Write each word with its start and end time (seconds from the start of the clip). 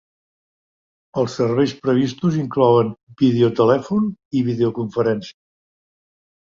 Els 1.23 1.35
serveis 1.41 1.75
previstos 1.83 2.39
inclouen 2.45 2.91
videotelèfon 3.23 4.13
i 4.41 4.47
videoconferència. 4.53 5.41